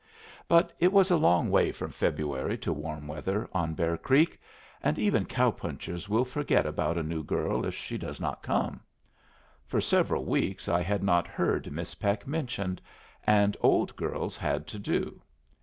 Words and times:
But 0.47 0.73
it 0.79 0.91
is 0.95 1.11
a 1.11 1.15
long 1.15 1.51
way 1.51 1.71
from 1.71 1.91
February 1.91 2.57
to 2.57 2.73
warm 2.73 3.05
weather 3.07 3.47
on 3.53 3.75
Bear 3.75 3.97
Creek, 3.97 4.41
and 4.81 4.97
even 4.97 5.25
cow 5.27 5.51
punchers 5.51 6.09
will 6.09 6.25
forget 6.25 6.65
about 6.65 6.97
a 6.97 7.03
new 7.03 7.21
girl 7.23 7.63
if 7.67 7.75
she 7.75 7.99
does 7.99 8.19
not 8.19 8.41
come. 8.41 8.81
For 9.67 9.79
several 9.79 10.25
weeks 10.25 10.67
I 10.67 10.81
had 10.81 11.03
not 11.03 11.27
heard 11.27 11.71
Miss 11.71 11.93
Peck 11.93 12.25
mentioned, 12.25 12.81
and 13.27 13.55
old 13.61 13.95
girls 13.95 14.35
had 14.35 14.65
to 14.69 14.79
do. 14.79 15.21